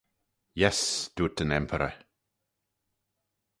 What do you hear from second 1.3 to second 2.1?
yn Emperor.